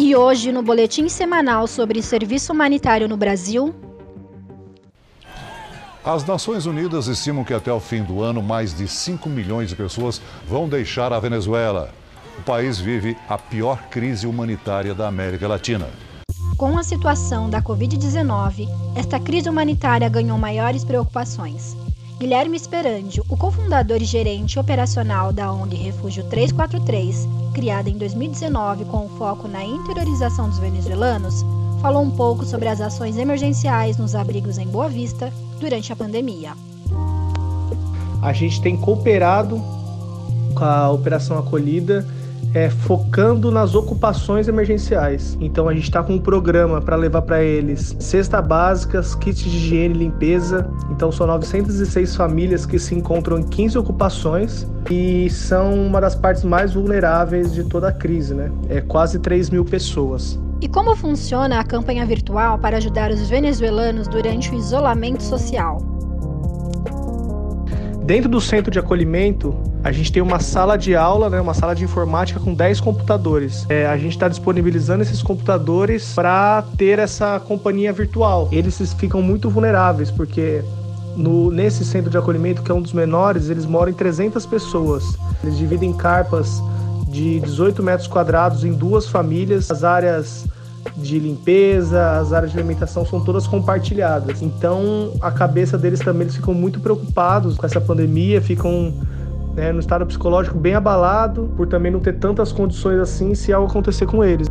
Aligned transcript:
E 0.00 0.14
hoje, 0.14 0.52
no 0.52 0.62
boletim 0.62 1.08
semanal 1.08 1.66
sobre 1.66 2.00
serviço 2.00 2.52
humanitário 2.52 3.08
no 3.08 3.16
Brasil. 3.16 3.74
As 6.04 6.24
Nações 6.24 6.66
Unidas 6.66 7.08
estimam 7.08 7.42
que 7.42 7.52
até 7.52 7.72
o 7.72 7.80
fim 7.80 8.04
do 8.04 8.22
ano, 8.22 8.40
mais 8.40 8.72
de 8.72 8.86
5 8.86 9.28
milhões 9.28 9.68
de 9.68 9.74
pessoas 9.74 10.22
vão 10.46 10.68
deixar 10.68 11.12
a 11.12 11.18
Venezuela. 11.18 11.92
O 12.38 12.42
país 12.42 12.78
vive 12.78 13.16
a 13.28 13.36
pior 13.36 13.82
crise 13.90 14.24
humanitária 14.24 14.94
da 14.94 15.08
América 15.08 15.48
Latina. 15.48 15.88
Com 16.56 16.78
a 16.78 16.84
situação 16.84 17.50
da 17.50 17.60
Covid-19, 17.60 18.68
esta 18.94 19.18
crise 19.18 19.50
humanitária 19.50 20.08
ganhou 20.08 20.38
maiores 20.38 20.84
preocupações. 20.84 21.76
Guilherme 22.18 22.56
Esperandio, 22.56 23.24
o 23.28 23.36
cofundador 23.36 23.98
e 24.02 24.04
gerente 24.04 24.58
operacional 24.58 25.32
da 25.32 25.52
ONG 25.52 25.76
Refúgio 25.76 26.24
343, 26.24 27.28
criada 27.54 27.88
em 27.88 27.96
2019 27.96 28.86
com 28.86 29.08
foco 29.10 29.46
na 29.46 29.64
interiorização 29.64 30.48
dos 30.48 30.58
venezuelanos, 30.58 31.44
falou 31.80 32.02
um 32.02 32.10
pouco 32.10 32.44
sobre 32.44 32.66
as 32.66 32.80
ações 32.80 33.16
emergenciais 33.16 33.96
nos 33.98 34.16
abrigos 34.16 34.58
em 34.58 34.66
Boa 34.66 34.88
Vista 34.88 35.32
durante 35.60 35.92
a 35.92 35.96
pandemia. 35.96 36.54
A 38.20 38.32
gente 38.32 38.60
tem 38.60 38.76
cooperado 38.76 39.62
com 40.56 40.64
a 40.64 40.90
Operação 40.90 41.38
Acolhida 41.38 42.04
é, 42.54 42.70
focando 42.70 43.50
nas 43.50 43.74
ocupações 43.74 44.48
emergenciais. 44.48 45.36
Então 45.40 45.68
a 45.68 45.74
gente 45.74 45.84
está 45.84 46.02
com 46.02 46.14
um 46.14 46.18
programa 46.18 46.80
para 46.80 46.96
levar 46.96 47.22
para 47.22 47.42
eles 47.42 47.96
cesta 47.98 48.40
básicas, 48.40 49.14
kits 49.14 49.42
de 49.42 49.48
higiene 49.48 49.94
e 49.94 49.98
limpeza. 49.98 50.68
Então 50.90 51.12
são 51.12 51.26
906 51.26 52.16
famílias 52.16 52.64
que 52.66 52.78
se 52.78 52.94
encontram 52.94 53.38
em 53.38 53.42
15 53.42 53.78
ocupações 53.78 54.66
e 54.90 55.28
são 55.30 55.74
uma 55.74 56.00
das 56.00 56.14
partes 56.14 56.44
mais 56.44 56.74
vulneráveis 56.74 57.52
de 57.52 57.64
toda 57.64 57.88
a 57.88 57.92
crise, 57.92 58.34
né? 58.34 58.50
É 58.68 58.80
quase 58.80 59.18
3 59.18 59.50
mil 59.50 59.64
pessoas. 59.64 60.38
E 60.60 60.68
como 60.68 60.96
funciona 60.96 61.60
a 61.60 61.64
campanha 61.64 62.04
virtual 62.04 62.58
para 62.58 62.78
ajudar 62.78 63.12
os 63.12 63.28
venezuelanos 63.28 64.08
durante 64.08 64.50
o 64.50 64.54
isolamento 64.54 65.22
social? 65.22 65.78
Dentro 68.04 68.28
do 68.28 68.40
centro 68.40 68.70
de 68.70 68.78
acolhimento, 68.78 69.54
a 69.88 69.92
gente 69.92 70.12
tem 70.12 70.22
uma 70.22 70.38
sala 70.38 70.76
de 70.76 70.94
aula, 70.94 71.30
né, 71.30 71.40
uma 71.40 71.54
sala 71.54 71.74
de 71.74 71.82
informática 71.82 72.38
com 72.38 72.52
10 72.52 72.78
computadores. 72.78 73.64
É, 73.70 73.86
a 73.86 73.96
gente 73.96 74.12
está 74.12 74.28
disponibilizando 74.28 75.02
esses 75.02 75.22
computadores 75.22 76.12
para 76.14 76.62
ter 76.76 76.98
essa 76.98 77.40
companhia 77.40 77.90
virtual. 77.90 78.50
Eles 78.52 78.92
ficam 78.92 79.22
muito 79.22 79.48
vulneráveis, 79.48 80.10
porque 80.10 80.62
no, 81.16 81.50
nesse 81.50 81.86
centro 81.86 82.10
de 82.10 82.18
acolhimento, 82.18 82.62
que 82.62 82.70
é 82.70 82.74
um 82.74 82.82
dos 82.82 82.92
menores, 82.92 83.48
eles 83.48 83.64
moram 83.64 83.90
em 83.90 83.94
300 83.94 84.44
pessoas. 84.44 85.16
Eles 85.42 85.56
dividem 85.56 85.90
carpas 85.94 86.62
de 87.08 87.40
18 87.40 87.82
metros 87.82 88.06
quadrados 88.06 88.64
em 88.64 88.74
duas 88.74 89.08
famílias. 89.08 89.70
As 89.70 89.84
áreas 89.84 90.44
de 90.98 91.18
limpeza, 91.18 92.18
as 92.18 92.34
áreas 92.34 92.52
de 92.52 92.58
alimentação 92.58 93.06
são 93.06 93.24
todas 93.24 93.46
compartilhadas. 93.46 94.42
Então, 94.42 95.14
a 95.22 95.30
cabeça 95.30 95.78
deles 95.78 96.00
também 96.00 96.22
eles 96.24 96.36
ficam 96.36 96.52
muito 96.52 96.78
preocupados 96.78 97.56
com 97.56 97.64
essa 97.64 97.80
pandemia, 97.80 98.42
ficam 98.42 98.92
né, 99.58 99.72
no 99.72 99.80
estado 99.80 100.06
psicológico 100.06 100.56
bem 100.56 100.74
abalado, 100.74 101.52
por 101.56 101.66
também 101.66 101.90
não 101.90 101.98
ter 101.98 102.16
tantas 102.18 102.52
condições 102.52 103.00
assim 103.00 103.34
se 103.34 103.52
algo 103.52 103.68
acontecer 103.68 104.06
com 104.06 104.22
eles. 104.22 104.46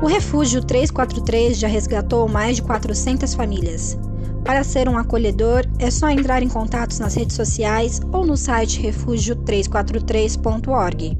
O 0.00 0.06
Refúgio 0.06 0.64
343 0.64 1.58
já 1.58 1.68
resgatou 1.68 2.26
mais 2.26 2.56
de 2.56 2.62
400 2.62 3.34
famílias. 3.34 3.98
Para 4.42 4.64
ser 4.64 4.88
um 4.88 4.96
acolhedor, 4.98 5.64
é 5.78 5.90
só 5.90 6.08
entrar 6.08 6.42
em 6.42 6.48
contato 6.48 6.98
nas 6.98 7.14
redes 7.14 7.36
sociais 7.36 8.00
ou 8.10 8.26
no 8.26 8.34
site 8.36 8.82
refúgio343.org. 8.82 11.16